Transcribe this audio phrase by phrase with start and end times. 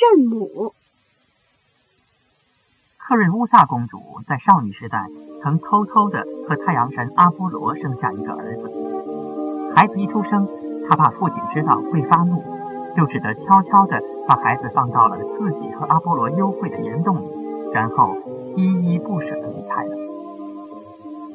[0.00, 0.72] 认母。
[2.96, 5.10] 克瑞乌萨公主在少女时代
[5.42, 9.72] 曾偷偷的和太阳神阿波罗生下一个儿子。
[9.76, 10.48] 孩子一出生，
[10.88, 12.42] 她怕父亲知道会发怒，
[12.96, 17.26] 就只得悄悄的把孩子放到了自己和阿波罗幽会的岩洞里，
[17.74, 18.16] 然后
[18.56, 19.96] 依依不舍的离开了。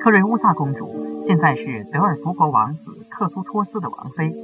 [0.00, 4.34] 克瑞乌萨公主现在是德尔福国王子克苏托斯的王妃。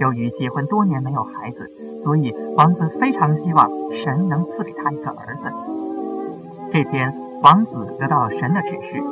[0.00, 1.70] 由于结婚多年没有孩子，
[2.02, 3.70] 所以王子非常希望
[4.02, 5.52] 神能赐给他一个儿子。
[6.72, 9.02] 这天，王子得到了神的指示，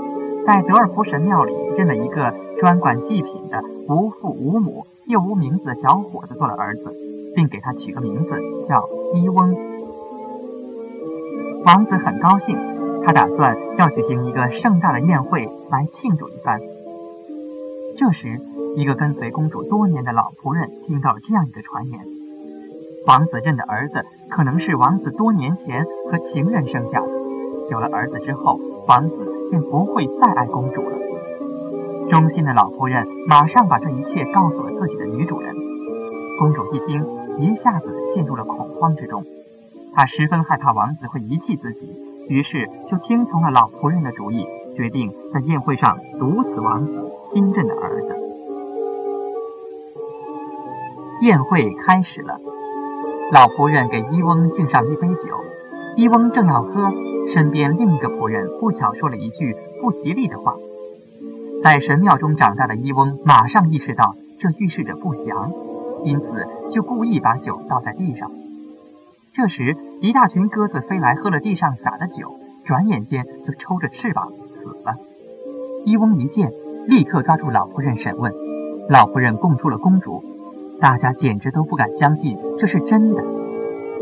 [0.46, 6.94] 在德尔福神庙里认了一个专管祭品的无父无母又无名字的小伙子做了儿子，
[7.34, 8.30] 并给他取个名字
[8.66, 9.54] 叫伊翁。
[11.66, 12.56] 王子很高兴，
[13.04, 16.58] 他打算要举行一个盛大的宴会来庆祝一番。
[17.98, 18.40] 这时，
[18.78, 22.00] 一个跟随公主多年的老仆人听到了这样一个传言：
[23.08, 27.08] 王子认的儿子可能是王子多年前和情人生下的。
[27.72, 30.96] 有了儿子之后，王子便不会再爱公主了。
[32.08, 35.56] 忠心的老仆人马上把这一切告诉了自己的女主人。
[36.38, 37.04] 公主一听，
[37.36, 39.24] 一下子陷入了恐慌之中。
[39.92, 41.80] 她十分害怕王子会遗弃自己，
[42.28, 48.27] 于是就听从了老仆人的主意，决定在宴会上毒死王子新认的儿子。
[51.20, 52.38] 宴会开始了，
[53.32, 55.44] 老仆人给伊翁敬上一杯酒，
[55.96, 56.92] 伊翁正要喝，
[57.34, 60.54] 身边另一个仆人不巧说了一句不吉利的话。
[61.64, 65.50] 在神庙中长大的伊翁马上意识到这预示着不祥，
[66.04, 68.30] 因此就故意把酒倒在地上。
[69.34, 74.94] 这时，一大群鸽子飞来，喝了地上洒的酒，转眼间就抽着翅膀死了。
[75.84, 76.52] 伊翁一见，
[76.86, 78.32] 立刻抓住老仆人审问，
[78.88, 80.22] 老仆人供出了公主。
[80.80, 83.22] 大家简直都不敢相信这是真的。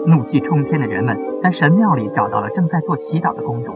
[0.07, 3.73] 怒气冲天的人们在神庙里找到了正在做祈祷的公主。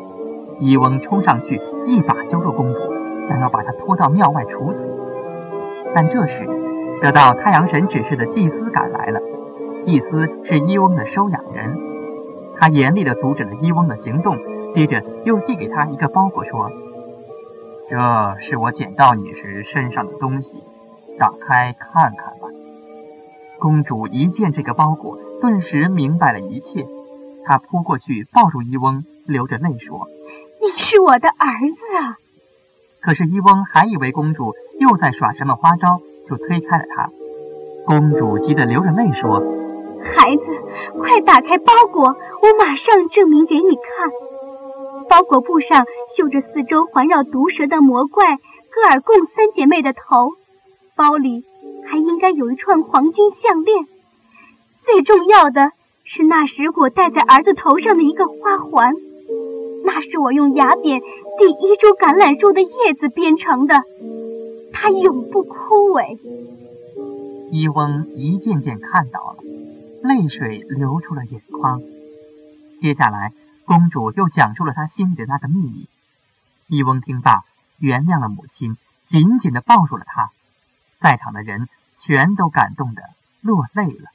[0.60, 2.78] 伊翁冲上去，一把揪住公主，
[3.26, 4.86] 想要把她拖到庙外处死。
[5.94, 6.46] 但这时，
[7.00, 9.20] 得到太阳神指示的祭司赶来了。
[9.80, 11.78] 祭司是伊翁的收养人，
[12.58, 14.36] 他严厉地阻止了伊翁的行动，
[14.72, 16.70] 接着又递给他一个包裹，说
[17.88, 17.96] ：“这
[18.40, 20.62] 是我捡到你时身上的东西，
[21.18, 22.34] 打开看看。”
[23.60, 26.86] 公主一见这个包裹，顿时明白了一切。
[27.44, 30.08] 她扑过去抱住伊翁，流着泪说
[30.62, 32.16] ：“你是我的儿子啊！”
[33.02, 37.10] 可是伊翁还以为公主又在耍什么花招，就推开了她。
[37.84, 39.40] 公主急得流着泪说
[40.02, 40.42] ：“孩子，
[40.98, 44.10] 快打开包裹，我马上证明给你看。”
[45.08, 45.84] 包裹布上
[46.16, 50.30] 绣着四周环绕毒蛇的魔怪戈尔贡三姐妹的头，
[50.96, 51.44] 包里。
[51.90, 53.84] 还应该有一串黄金项链，
[54.84, 55.72] 最重要的
[56.04, 58.94] 是那时我戴在儿子头上的一个花环，
[59.84, 63.82] 那是我用雅典第一株橄榄树的叶子编成的，
[64.72, 66.16] 它永不枯萎。
[67.50, 69.42] 伊翁一件件看到了，
[70.02, 71.82] 泪水流出了眼眶。
[72.78, 73.32] 接下来，
[73.64, 75.88] 公主又讲述了她心里的那个秘密。
[76.68, 77.42] 伊翁听罢，
[77.80, 78.76] 原谅了母亲，
[79.08, 80.30] 紧紧地抱住了她。
[81.00, 81.66] 在场的人
[82.02, 83.02] 全都感动的
[83.40, 84.10] 落泪了。